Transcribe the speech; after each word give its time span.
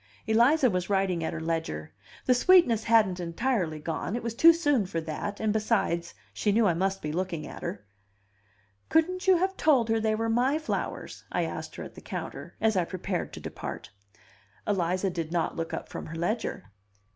Eliza 0.25 0.67
was 0.67 0.89
writing 0.89 1.23
at 1.23 1.31
her 1.31 1.39
ledger. 1.39 1.93
The 2.25 2.33
sweetness 2.33 2.85
hadn't 2.85 3.19
entirely 3.19 3.77
gone; 3.77 4.15
it 4.15 4.23
was 4.23 4.33
too 4.33 4.51
soon 4.51 4.87
for 4.87 4.99
that, 5.01 5.39
and 5.39 5.53
besides, 5.53 6.15
she 6.33 6.51
knew 6.51 6.65
I 6.65 6.73
must 6.73 7.03
be 7.03 7.11
looking 7.11 7.45
at 7.45 7.61
her. 7.61 7.85
"Couldn't 8.89 9.27
you 9.27 9.37
have 9.37 9.55
told 9.57 9.89
her 9.89 9.99
they 9.99 10.15
were 10.15 10.27
my 10.27 10.57
flowers?" 10.57 11.25
I 11.31 11.43
asked 11.43 11.75
her 11.75 11.83
at 11.83 11.93
the 11.93 12.01
counter, 12.01 12.55
as 12.59 12.75
I 12.75 12.83
prepared 12.83 13.31
to 13.33 13.39
depart. 13.39 13.91
Eliza 14.65 15.11
did 15.11 15.31
not 15.31 15.55
look 15.55 15.71
up 15.71 15.87
from 15.87 16.07
her 16.07 16.15
ledger. 16.15 16.71